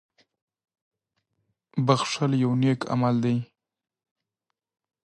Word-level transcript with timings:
•بښل 1.85 2.31
یو 2.43 2.51
نېک 2.61 2.79
عمل 2.93 3.15
دی. 3.23 3.37